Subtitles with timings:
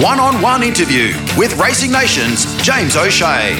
[0.00, 3.52] One on one interview with Racing Nation's James O'Shea.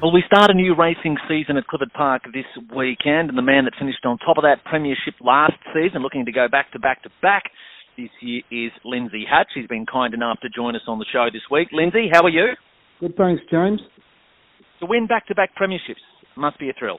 [0.00, 3.66] Well, we start a new racing season at Clifford Park this weekend, and the man
[3.66, 7.02] that finished on top of that premiership last season, looking to go back to back
[7.02, 7.50] to back
[7.98, 9.48] this year, is Lindsay Hatch.
[9.54, 11.68] He's been kind enough to join us on the show this week.
[11.70, 12.56] Lindsay, how are you?
[13.00, 13.80] Good, thanks, James.
[14.80, 16.00] To win back to back premierships
[16.34, 16.98] must be a thrill.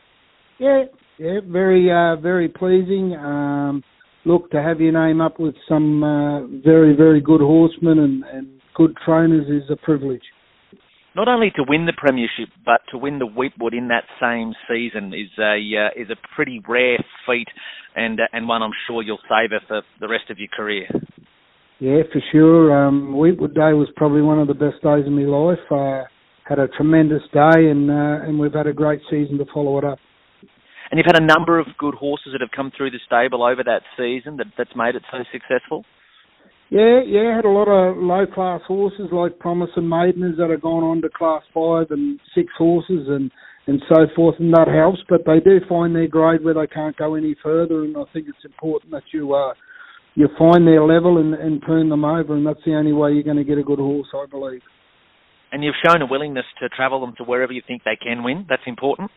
[0.59, 0.83] Yeah,
[1.17, 3.15] yeah, very, uh, very pleasing.
[3.15, 3.83] Um,
[4.25, 8.61] look, to have your name up with some uh, very, very good horsemen and, and
[8.75, 10.23] good trainers is a privilege
[11.15, 15.13] not only to win the premiership, but to win the Weetwood in that same season
[15.13, 17.47] is a uh, is a pretty rare feat,
[17.95, 20.87] and uh, and one I'm sure you'll savour for the rest of your career.
[21.79, 22.85] Yeah, for sure.
[22.85, 25.59] Um, Weetwood Day was probably one of the best days of my life.
[25.71, 26.07] Uh,
[26.47, 29.83] had a tremendous day, and uh, and we've had a great season to follow it
[29.83, 29.99] up.
[30.89, 33.63] And you've had a number of good horses that have come through the stable over
[33.63, 35.85] that season that that's made it so successful.
[36.69, 40.61] Yeah, yeah, had a lot of low class horses like Promise and Maideners that have
[40.61, 43.31] gone on to class five and six horses and
[43.67, 44.99] and so forth, and that helps.
[45.07, 48.27] But they do find their grade where they can't go any further, and I think
[48.27, 49.53] it's important that you uh
[50.15, 53.23] you find their level and, and turn them over, and that's the only way you're
[53.23, 54.61] going to get a good horse, I believe
[55.51, 58.45] and you've shown a willingness to travel them to wherever you think they can win.
[58.49, 59.11] That's important.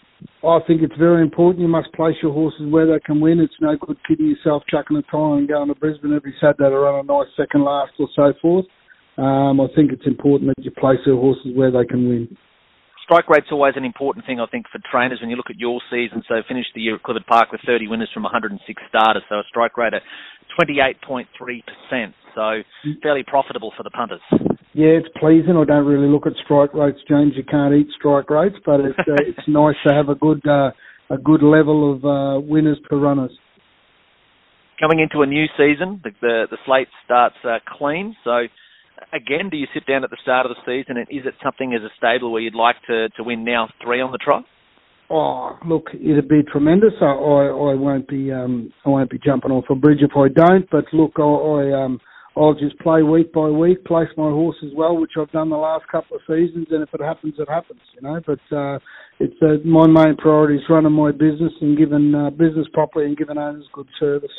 [0.44, 1.60] I think it's very important.
[1.60, 3.40] You must place your horses where they can win.
[3.40, 6.78] It's no good kidding yourself, chucking a tie and going to Brisbane every Saturday to
[6.78, 8.66] run a nice second last or so forth.
[9.18, 12.36] Um, I think it's important that you place your horses where they can win.
[13.04, 15.80] Strike rate's always an important thing, I think, for trainers when you look at your
[15.90, 16.22] season.
[16.28, 19.42] So finished the year at Clifford Park with 30 winners from 106 starters, so a
[19.48, 20.02] strike rate of
[20.58, 21.26] 28.3%.
[22.34, 22.62] So
[23.02, 24.22] fairly profitable for the punters.
[24.74, 25.56] Yeah, it's pleasing.
[25.56, 27.34] I don't really look at strike rates, James.
[27.36, 30.70] You can't eat strike rates, but it's uh, it's nice to have a good uh,
[31.10, 33.32] a good level of uh, winners per runners.
[34.80, 38.16] Coming into a new season, the the, the slate starts uh, clean.
[38.24, 38.48] So,
[39.12, 41.74] again, do you sit down at the start of the season, and is it something
[41.74, 44.44] as a stable where you'd like to to win now three on the trot?
[45.10, 46.94] Oh, look, it'd be tremendous.
[47.02, 50.28] I I, I won't be um I won't be jumping off a bridge if I
[50.28, 50.68] don't.
[50.70, 52.00] But look, I, I um
[52.36, 55.86] I'll just play week by week, place my horses well, which I've done the last
[55.88, 58.20] couple of seasons, and if it happens, it happens, you know.
[58.26, 58.78] But uh,
[59.20, 63.16] it's uh, my main priority is running my business and giving uh, business properly and
[63.16, 64.30] giving owners good service.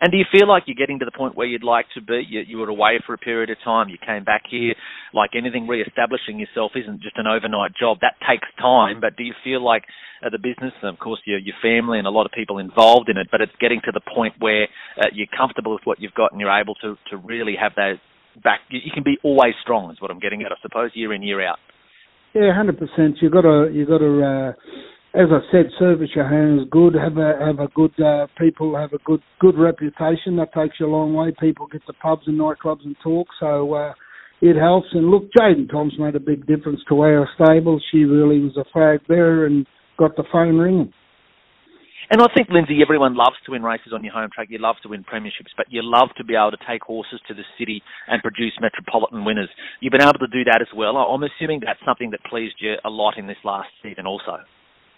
[0.00, 2.22] And do you feel like you're getting to the point where you'd like to be?
[2.28, 3.88] You, you were away for a period of time.
[3.88, 4.74] You came back here.
[5.12, 7.98] Like anything, re-establishing yourself isn't just an overnight job.
[8.00, 9.00] That takes time.
[9.00, 9.84] But do you feel like
[10.24, 13.08] uh, the business, and of course your your family and a lot of people involved
[13.08, 14.64] in it, but it's getting to the point where
[14.98, 17.94] uh, you're comfortable with what you've got and you're able to to really have that
[18.42, 18.60] back.
[18.70, 20.52] You, you can be always strong, is what I'm getting at.
[20.52, 21.58] I suppose year in year out.
[22.34, 23.18] Yeah, hundred percent.
[23.20, 24.12] You got to you got to.
[24.24, 24.52] Uh
[25.14, 26.94] as I said, service your hands good.
[26.94, 30.36] Have a have a good uh, people have a good good reputation.
[30.36, 31.32] That takes you a long way.
[31.38, 33.92] People get to pubs and nightclubs and talk, so uh,
[34.40, 34.88] it helps.
[34.92, 37.80] And look, Jaden Tom's made a big difference to our stable.
[37.92, 39.66] She really was a flag bearer and
[39.98, 40.92] got the phone ringing.
[42.10, 44.48] And I think, Lindsay, everyone loves to win races on your home track.
[44.50, 47.34] You love to win premierships, but you love to be able to take horses to
[47.34, 49.48] the city and produce metropolitan winners.
[49.80, 50.98] You've been able to do that as well.
[50.98, 54.44] I'm assuming that's something that pleased you a lot in this last season also.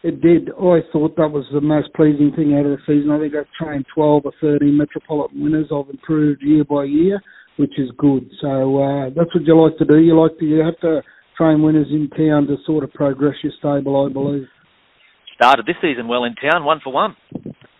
[0.06, 0.50] It did.
[0.55, 3.11] I thought that was the most pleasing thing out of the season.
[3.11, 5.67] I think I've trained 12 or 13 Metropolitan winners.
[5.75, 7.21] I've improved year by year,
[7.56, 8.31] which is good.
[8.41, 9.99] So uh, that's what you like to do.
[9.99, 11.03] You like to you have to
[11.37, 14.47] train winners in town to sort of progress your stable, I believe.
[15.34, 17.16] Started this season well in town, one for one.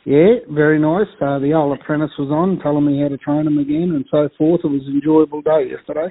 [0.05, 1.07] Yeah, very nice.
[1.23, 4.29] Uh, the old apprentice was on, telling me how to train them again and so
[4.37, 4.63] forth.
[4.65, 6.11] It was an enjoyable day yesterday.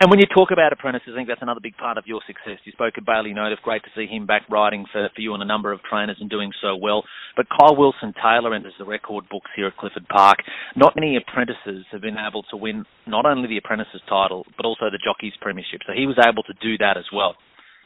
[0.00, 2.58] And when you talk about apprentices, I think that's another big part of your success.
[2.64, 3.62] You spoke of Bailey Notiff.
[3.62, 6.28] Great to see him back riding for, for you and a number of trainers and
[6.28, 7.04] doing so well.
[7.36, 10.38] But Kyle Wilson Taylor enters the record books here at Clifford Park.
[10.76, 14.90] Not many apprentices have been able to win not only the apprentices title, but also
[14.90, 15.80] the jockeys premiership.
[15.86, 17.36] So he was able to do that as well.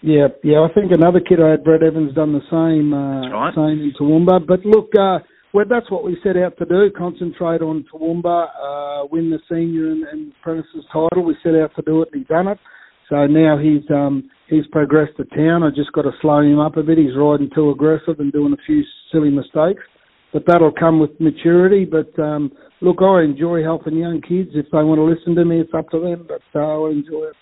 [0.00, 0.61] Yeah, yeah.
[0.62, 2.95] I think another kid I had, Brett Evans, done the same.
[2.95, 3.55] Uh, right.
[3.55, 4.47] Same in Toowoomba.
[4.47, 5.19] But look, uh,
[5.58, 6.88] well, that's what we set out to do.
[6.96, 11.25] Concentrate on Toowoomba, uh, win the senior and, and apprentices title.
[11.25, 12.58] We set out to do it, and he's done it.
[13.08, 15.64] So now he's um, he's progressed to town.
[15.64, 16.99] I just got to slow him up a bit.
[16.99, 19.82] He's riding too aggressive and doing a few silly mistakes,
[20.32, 21.84] but that'll come with maturity.
[21.84, 24.50] But um, look, I enjoy helping young kids.
[24.54, 26.28] If they want to listen to me, it's up to them.
[26.28, 27.37] But uh, I enjoy it.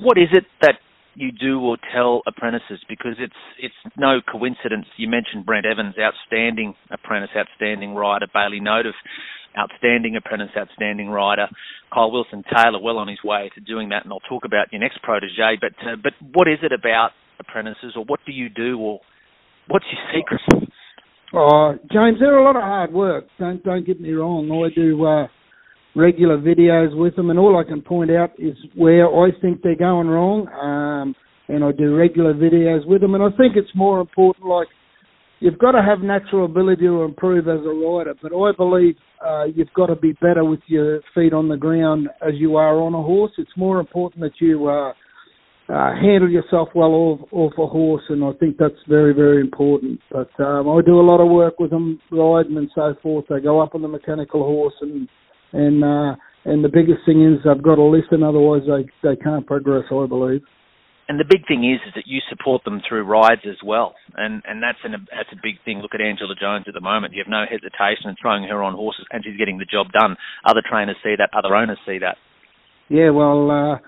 [0.00, 0.76] What is it that
[1.16, 4.86] you do or tell apprentices because it's it's no coincidence.
[4.96, 8.26] You mentioned Brent Evans, outstanding apprentice, outstanding rider.
[8.32, 8.94] Bailey Notiff,
[9.58, 11.48] outstanding apprentice, outstanding rider.
[11.92, 14.80] Kyle Wilson Taylor, well on his way to doing that, and I'll talk about your
[14.80, 15.56] next protege.
[15.60, 17.10] But uh, but what is it about
[17.40, 19.00] apprentices, or what do you do, or
[19.68, 20.70] what's your secret?
[21.32, 23.24] Oh, James, they're a lot of hard work.
[23.38, 24.50] Don't don't get me wrong.
[24.50, 25.04] I do.
[25.04, 25.26] Uh,
[25.96, 29.74] regular videos with them, and all I can point out is where I think they're
[29.74, 30.46] going wrong.
[30.48, 31.14] Um,
[31.48, 34.46] and I do regular videos with them, and I think it's more important.
[34.46, 34.68] Like
[35.40, 39.44] you've got to have natural ability to improve as a rider, but I believe uh,
[39.44, 42.94] you've got to be better with your feet on the ground as you are on
[42.94, 43.32] a horse.
[43.38, 44.92] It's more important that you uh,
[45.72, 50.00] uh, handle yourself well off, off a horse, and I think that's very, very important.
[50.10, 53.26] But um, I do a lot of work with them riding and so forth.
[53.28, 55.08] They go up on the mechanical horse, and
[55.56, 59.46] and uh, and the biggest thing is they've got to listen, otherwise they they can't
[59.46, 59.84] progress.
[59.90, 60.42] I believe
[61.08, 64.42] and the big thing is, is that you support them through rides as well, and
[64.46, 65.78] and that's an, that's a big thing.
[65.78, 68.74] Look at Angela Jones at the moment; you have no hesitation in throwing her on
[68.74, 70.16] horses, and she's getting the job done.
[70.44, 72.16] Other trainers see that, other owners see that.
[72.88, 73.78] Yeah, well, uh,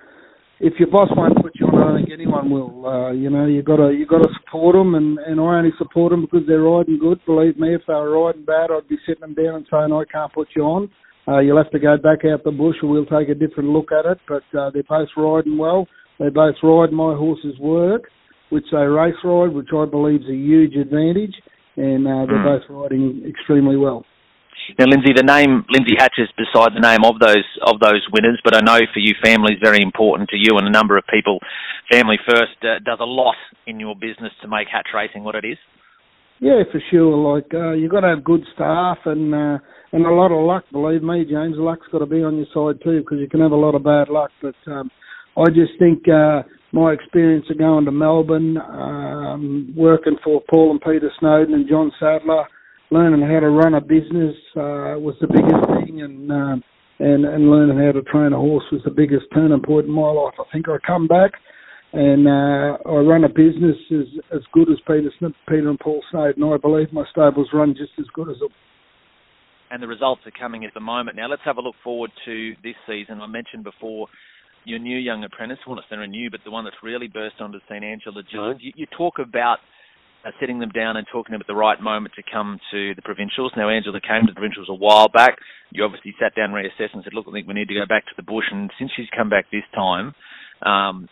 [0.61, 2.87] if your boss won't put you on, I don't think anyone will.
[2.87, 5.75] Uh, you know, you got to you got to support them, and and I only
[5.77, 7.19] support them because they're riding good.
[7.27, 10.07] Believe me, if they were riding bad, I'd be sitting them down and saying I
[10.07, 10.91] can't put you on.
[11.29, 13.93] Uh, you'll have to go back out the bush, and we'll take a different look
[13.93, 14.19] at it.
[14.27, 15.87] But uh, they're both riding well
[16.19, 18.11] they both ride my horse's work,
[18.51, 21.35] which they race ride, which I believe is a huge advantage,
[21.77, 22.59] and uh, they're mm.
[22.59, 24.05] both riding extremely well.
[24.79, 28.41] Now, Lindsay, the name Lindsay Hatch is beside the name of those of those winners,
[28.43, 31.05] but I know for you, family is very important to you, and a number of
[31.07, 31.39] people,
[31.91, 33.37] Family First uh, does a lot
[33.67, 35.57] in your business to make hatch racing what it is.
[36.41, 37.17] Yeah, for sure.
[37.17, 39.59] Like uh, you've got to have good staff and uh,
[39.93, 40.65] and a lot of luck.
[40.71, 43.53] Believe me, James, luck's got to be on your side too, because you can have
[43.53, 44.31] a lot of bad luck.
[44.41, 44.91] But um,
[45.37, 46.43] I just think uh,
[46.73, 51.91] my experience of going to Melbourne, um, working for Paul and Peter Snowden and John
[51.99, 52.45] Sadler,
[52.91, 56.57] learning how to run a business uh, was the biggest thing, and uh,
[57.01, 60.11] and and learning how to train a horse was the biggest turning point in my
[60.11, 60.35] life.
[60.39, 61.33] I think I come back
[61.93, 66.03] and uh, I run a business as as good as Peter Smith, Peter and Paul
[66.11, 66.45] Snowden.
[66.45, 68.51] I believe my stables run just as good as them.
[69.71, 71.17] And the results are coming at the moment.
[71.17, 73.21] Now let's have a look forward to this season.
[73.21, 74.09] I mentioned before
[74.65, 77.59] your new young apprentice, well, not necessarily new, but the one that's really burst onto
[77.59, 78.61] the scene, Angela Jones.
[78.61, 79.59] You, you talk about
[80.27, 83.53] uh, setting them down and talking about the right moment to come to the provincials.
[83.57, 85.37] Now, Angela came to the provincials a while back.
[85.71, 88.05] You obviously sat down, reassessed, and said, "Look, I think we need to go back
[88.07, 90.15] to the bush." And since she's come back this time,
[90.63, 91.09] um,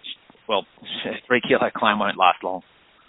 [0.48, 0.66] well,
[1.26, 2.62] three kilo claim won't last long.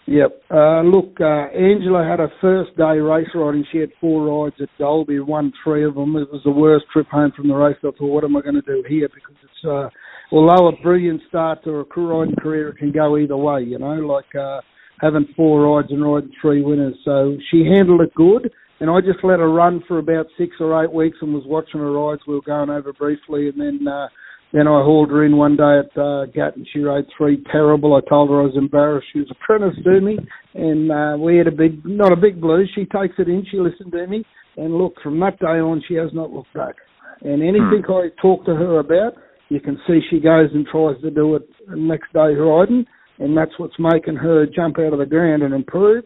[0.07, 0.41] Yep.
[0.49, 3.65] Uh, look, uh, Angela had her first day race riding.
[3.73, 6.15] She had four rides at Dalby, won three of them.
[6.15, 7.75] It was the worst trip home from the race.
[7.79, 9.09] I thought, what am I going to do here?
[9.13, 9.89] Because it's uh,
[10.31, 13.95] although a brilliant start to a riding career, it can go either way, you know,
[13.95, 14.61] like uh,
[15.01, 16.95] having four rides and riding three winners.
[17.03, 18.49] So she handled it good,
[18.79, 21.81] and I just let her run for about six or eight weeks and was watching
[21.81, 22.21] her rides.
[22.25, 24.07] We were going over briefly, and then uh,
[24.53, 26.65] then I hauled her in one day at uh, Gatton.
[26.71, 27.95] She rode three terrible.
[27.95, 29.07] I told her I was embarrassed.
[29.11, 30.17] She was apprentice to me,
[30.53, 32.71] and uh, we had a big, not a big blues.
[32.73, 33.45] She takes it in.
[33.51, 34.23] She listened to me,
[34.55, 36.75] and look, from that day on, she has not looked back.
[37.21, 37.91] And anything hmm.
[37.91, 39.15] I talk to her about,
[39.49, 42.85] you can see she goes and tries to do it the next day riding,
[43.19, 46.05] and that's what's making her jump out of the ground and improve.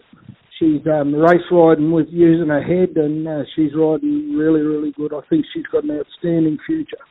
[0.57, 5.13] She's um, race riding with using her head, and uh, she's riding really, really good.
[5.13, 7.01] I think she's got an outstanding future.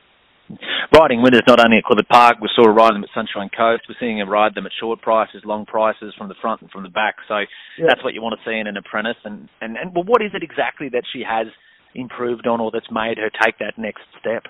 [0.93, 3.83] Riding winners not only at Clifford Park, we saw her ride them at Sunshine Coast.
[3.87, 6.83] We're seeing her ride them at short prices, long prices, from the front and from
[6.83, 7.15] the back.
[7.27, 7.39] So
[7.77, 7.85] yeah.
[7.87, 9.17] that's what you want to see in an apprentice.
[9.23, 11.47] And, and, and well, what is it exactly that she has
[11.95, 14.43] improved on or that's made her take that next step?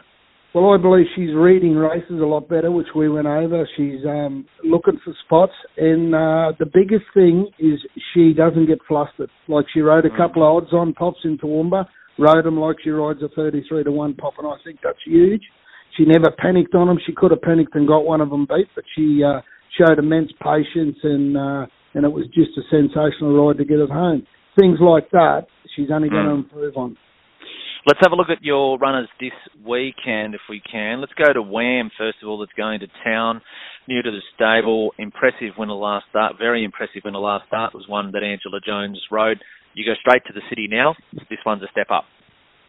[0.54, 3.68] Well, I believe she's reading races a lot better, which we went over.
[3.78, 7.80] She's um, looking for spots, and uh, the biggest thing is
[8.14, 9.30] she doesn't get flustered.
[9.48, 10.18] Like she rode a mm.
[10.18, 11.86] couple of odds-on pops in Toowoomba,
[12.20, 15.44] rode them like she rides a 33 to one pop, and I think that's huge.
[15.98, 17.00] She never panicked on them.
[17.06, 19.42] She could have panicked and got one of them beat, but she uh,
[19.78, 23.90] showed immense patience, and uh, and it was just a sensational ride to get it
[23.90, 24.26] home.
[24.60, 26.14] Things like that, she's only mm.
[26.14, 26.98] going to improve on.
[27.86, 29.34] Let's have a look at your runners this
[29.66, 31.02] weekend, if we can.
[31.02, 32.38] Let's go to Wham first of all.
[32.38, 33.42] That's going to town,
[33.88, 34.94] new to the stable.
[35.00, 36.34] Impressive winner last start.
[36.38, 37.74] Very impressive winner last start.
[37.74, 39.42] Was one that Angela Jones rode.
[39.74, 40.94] You go straight to the city now.
[41.30, 42.04] This one's a step up.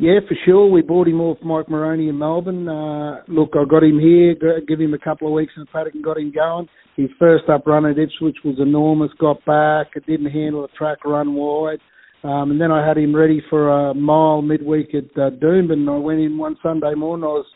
[0.02, 0.68] Yeah, for sure.
[0.68, 2.68] We bought him off Mike Moroney in Melbourne.
[2.68, 4.34] Uh, look, I got him here,
[4.66, 6.66] give him a couple of weeks in the paddock and got him going.
[6.96, 11.04] His first up run at Ipswich was enormous, got back, it didn't handle the track,
[11.04, 11.78] run wide.
[12.24, 15.88] Um, and then I had him ready for a mile midweek at uh, Doomben.
[15.88, 17.22] I went in one Sunday morning.
[17.22, 17.46] I was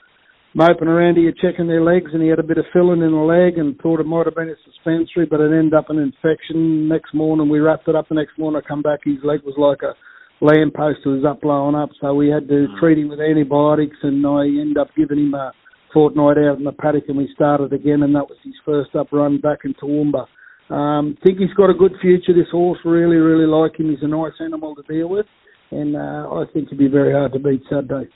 [0.55, 3.17] moping around here checking their legs, and he had a bit of filling in the
[3.17, 6.87] leg, and thought it might have been a suspensory, but it ended up an infection.
[6.87, 8.09] Next morning, we wrapped it up.
[8.09, 9.97] The next morning, I come back, his leg was like a
[10.41, 11.07] lamppost.
[11.07, 11.91] Was up, blowing up.
[12.01, 12.81] So we had to mm.
[12.81, 15.53] treat him with antibiotics, and I ended up giving him a
[15.93, 19.09] fortnight out in the paddock, and we started again, and that was his first up
[19.13, 20.27] run back in Toowoomba.
[20.69, 22.35] Um, think he's got a good future.
[22.35, 23.91] This horse really, really like him.
[23.91, 25.27] He's a nice animal to deal with,
[25.71, 28.11] and uh, I think he'd be very hard to beat Saturday.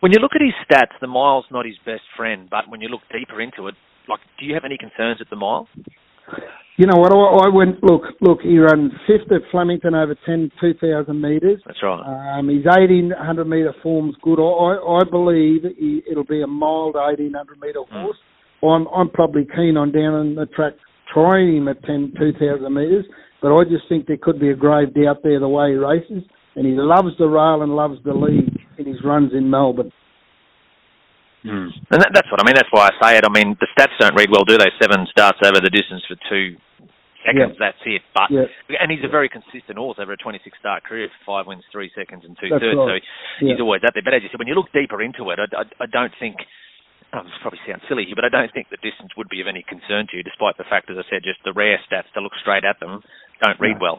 [0.00, 2.88] When you look at his stats, the mile's not his best friend, but when you
[2.88, 3.74] look deeper into it,
[4.08, 5.68] like, do you have any concerns at the mile?
[6.76, 7.12] You know what?
[7.12, 8.02] I, I went look.
[8.20, 11.60] Look, he ran fifth at Flemington over 10, 2,000 metres.
[11.66, 12.38] That's right.
[12.38, 14.38] Um, his eighteen hundred metre form's good.
[14.40, 18.02] I, I believe he, it'll be a mild eighteen hundred metre Mm.
[18.02, 18.16] horse.
[18.62, 20.74] I'm I'm probably keen on down on the track
[21.12, 23.06] trying him at 10, 2,000 metres,
[23.40, 26.22] but I just think there could be a grave doubt there the way he races,
[26.54, 29.90] and he loves the rail and loves the lead in his runs in Melbourne.
[31.48, 31.70] Mm.
[31.90, 32.54] And that, that's what I mean.
[32.54, 33.24] That's why I say it.
[33.24, 34.68] I mean, the stats don't read well, do they?
[34.80, 36.56] Seven starts over the distance for two
[37.24, 37.56] seconds.
[37.56, 37.72] Yeah.
[37.72, 38.02] That's it.
[38.14, 38.46] But Yeah.
[38.80, 41.08] and he's a very consistent horse over a 26 start career.
[41.26, 42.78] Five wins, three seconds, and two That's thirds.
[42.78, 43.02] right.
[43.02, 43.64] So he's Yeah.
[43.64, 44.04] always out there.
[44.04, 46.36] But as you said, when you look deeper into it, I, I, I don't think.
[47.14, 49.46] Oh, this probably sounds silly here, but I don't think the distance would be of
[49.48, 52.20] any concern to you, despite the fact, as I said, just the rare stats to
[52.20, 53.00] look straight at them
[53.42, 53.80] don't read No.
[53.80, 53.98] well.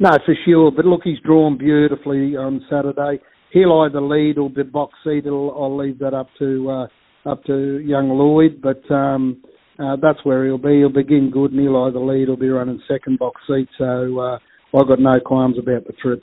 [0.00, 0.70] No, for sure.
[0.72, 3.20] But look, he's drawn beautifully on Saturday.
[3.52, 5.26] He'll either lead or be box seat.
[5.26, 8.60] It'll, I'll leave that up to uh, up to young Lloyd.
[8.62, 9.42] But um,
[9.78, 10.78] uh, that's where he'll be.
[10.78, 13.68] He'll begin good, and he'll either lead or be running second box seat.
[13.78, 14.38] So uh,
[14.76, 16.20] I've got no qualms about the trip.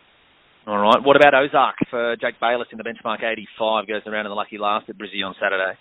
[0.68, 0.98] All right.
[1.04, 3.88] What about Ozark for Jake Bayless in the benchmark 85?
[3.88, 5.78] Goes around in the lucky last at Brizzy on Saturday.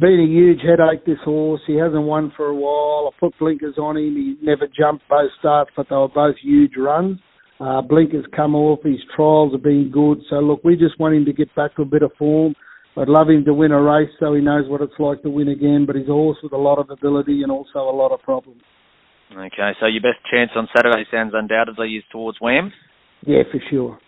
[0.00, 1.60] Been a huge headache this horse.
[1.66, 3.12] He hasn't won for a while.
[3.12, 4.16] I put blinkers on him.
[4.16, 7.18] He never jumped both starts, but they were both huge runs.
[7.62, 8.80] Uh, blinkers come off.
[8.82, 10.18] His trials have been good.
[10.28, 12.54] So look, we just want him to get back to a bit of form.
[12.96, 15.48] I'd love him to win a race so he knows what it's like to win
[15.48, 15.84] again.
[15.86, 18.62] But he's a horse with a lot of ability and also a lot of problems.
[19.30, 22.72] Okay, so your best chance on Saturday sounds undoubtedly is towards Wham.
[23.24, 23.98] Yeah, for sure.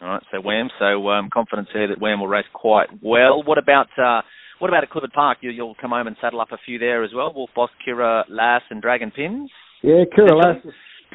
[0.00, 0.68] All right, so Wham.
[0.78, 3.42] So um, confidence here that Wham will race quite well.
[3.44, 4.22] What about uh,
[4.60, 5.38] what about at Clifford Park?
[5.40, 7.32] You, you'll come home and saddle up a few there as well.
[7.34, 9.50] Wolf Boss, Kira Lass, and Dragon Pins.
[9.82, 10.64] Yeah, Kira Lass,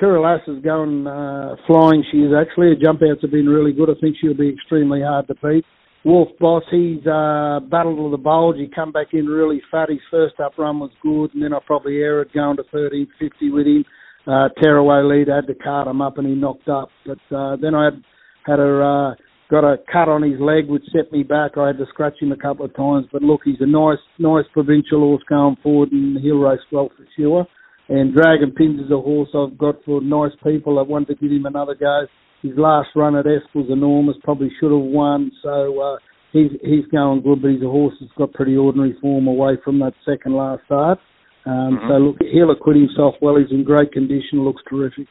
[0.02, 2.04] Kira is going uh, flying.
[2.12, 2.68] She is actually.
[2.68, 3.90] Her jump outs have been really good.
[3.90, 5.66] I think she'll be extremely hard to beat.
[6.04, 8.58] Wolf Boss, he's uh, battled with the bulge.
[8.58, 9.90] He come back in really fat.
[9.90, 13.66] His first up run was good, and then I probably erred going to 1350 with
[13.66, 13.86] him.
[14.28, 16.90] Uh, tearaway lead, had to cart him up, and he knocked up.
[17.06, 18.04] But uh, then I had
[18.46, 19.16] had a uh,
[19.50, 21.58] got a cut on his leg, which set me back.
[21.58, 23.08] I had to scratch him a couple of times.
[23.12, 27.06] But look, he's a nice, nice provincial horse going forward, and he'll race well for
[27.18, 27.48] sure.
[27.88, 31.32] And Dragon Pins is a horse I've got for nice people I want to give
[31.32, 32.08] him another go.
[32.42, 34.15] His last run at S was enormous.
[34.24, 35.32] Probably should have won.
[35.44, 35.98] So uh,
[36.32, 39.80] he's he's going good, but he's a horse that's got pretty ordinary form away from
[39.80, 41.00] that second last start.
[41.46, 41.88] Um, Mhm.
[41.88, 43.36] So look, he'll acquit himself well.
[43.38, 44.44] He's in great condition.
[44.44, 45.08] Looks terrific.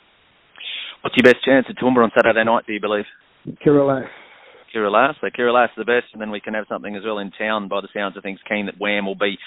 [1.02, 2.64] What's your best chance at Toowoomba on Saturday night?
[2.66, 3.04] Do you believe?
[3.64, 4.09] Kira Lass.
[4.75, 5.14] Kira Lass.
[5.21, 7.69] So is the best, and then we can have something as well in town.
[7.69, 9.38] By the sounds of things, keen that Wham will be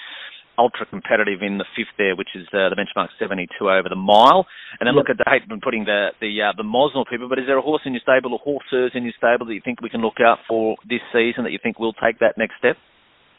[0.58, 4.44] ultra competitive in the fifth there, which is uh, the benchmark 72 over the mile.
[4.80, 4.98] And then Yep.
[4.98, 7.28] look at the hate been putting the the uh, the Mosnell people.
[7.28, 9.62] But is there a horse in your stable or horses in your stable that you
[9.64, 12.58] think we can look out for this season that you think will take that next
[12.58, 12.76] step?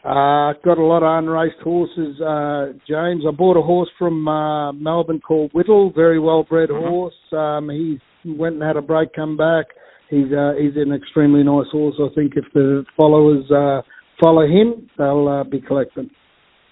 [0.02, 3.22] Uh, got a lot of unraced horses, uh, James.
[3.28, 6.88] I bought a horse from uh, Melbourne called Whittle, very well bred Mhm.
[6.88, 7.20] horse.
[7.32, 9.66] Um, he went and had a break, come back.
[10.08, 11.96] He's uh, he's an extremely nice horse.
[12.00, 13.82] I think if the followers uh,
[14.18, 16.10] follow him, they'll uh, be collecting.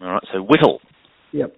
[0.01, 0.23] All right.
[0.33, 0.81] So Whittle.
[1.33, 1.55] Yep.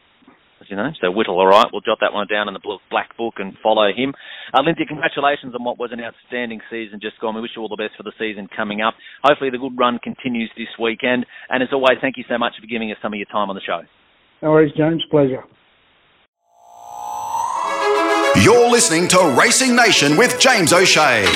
[0.60, 0.90] as you know.
[1.00, 1.66] So Whittle, all right.
[1.72, 4.14] We'll jot that one down in the black book and follow him.
[4.52, 7.34] Uh, Lindsay, congratulations on what was an outstanding season just gone.
[7.34, 8.94] We wish you all the best for the season coming up.
[9.22, 11.26] Hopefully the good run continues this weekend.
[11.48, 13.56] And as always, thank you so much for giving us some of your time on
[13.56, 13.80] the show.
[14.42, 15.02] No worries, James.
[15.10, 15.44] Pleasure.
[18.42, 21.26] You're listening to Racing Nation with James O'Shea.